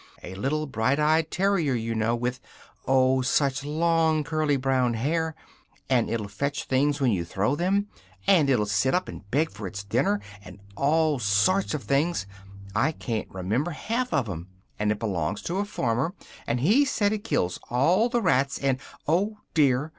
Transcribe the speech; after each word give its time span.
A 0.23 0.33
little 0.33 0.65
bright 0.65 0.97
eyed 0.99 1.29
terrier, 1.29 1.75
you 1.75 1.93
know, 1.93 2.15
with 2.15 2.39
oh! 2.87 3.21
such 3.21 3.63
long 3.63 4.23
curly 4.23 4.57
brown 4.57 4.95
hair! 4.95 5.35
And 5.91 6.09
it'll 6.09 6.27
fetch 6.27 6.63
things 6.63 6.99
when 6.99 7.11
you 7.11 7.23
throw 7.23 7.55
them, 7.55 7.85
and 8.25 8.49
it'll 8.49 8.65
sit 8.65 8.95
up 8.95 9.07
and 9.07 9.29
beg 9.29 9.51
for 9.51 9.67
its 9.67 9.83
dinner, 9.83 10.19
and 10.43 10.59
all 10.75 11.19
sorts 11.19 11.75
of 11.75 11.83
things 11.83 12.25
I 12.75 12.93
ca'n't 12.93 13.29
remember 13.29 13.69
half 13.69 14.11
of 14.11 14.25
them 14.25 14.47
and 14.79 14.91
it 14.91 14.97
belongs 14.97 15.43
to 15.43 15.57
a 15.59 15.65
farmer, 15.65 16.15
and 16.47 16.61
he 16.61 16.83
says 16.83 17.11
it 17.11 17.23
kills 17.23 17.59
all 17.69 18.09
the 18.09 18.23
rats 18.23 18.57
and 18.57 18.79
oh 19.07 19.37
dear!" 19.53 19.89